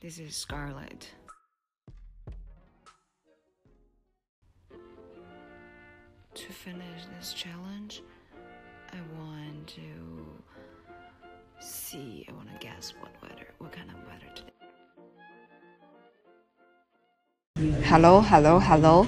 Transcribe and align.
This 0.00 0.18
is 0.18 0.34
Scarlet. 0.34 1.10
To 6.32 6.52
finish 6.52 7.04
this 7.18 7.34
challenge, 7.34 8.02
I 8.94 8.96
want 9.18 9.66
to 9.66 10.42
see, 11.60 12.26
I 12.30 12.32
want 12.32 12.48
to 12.48 12.66
guess 12.66 12.94
what 12.98 13.12
weather, 13.20 13.48
what 13.58 13.72
kind 13.72 13.90
of 13.90 13.96
weather 14.08 14.32
today. 14.34 14.54
Hello, 17.84 18.22
hello, 18.22 18.58
hello. 18.58 19.06